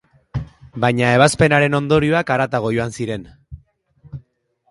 [0.85, 3.27] Baina ebazpenaren ondorioak haratago joan ziren.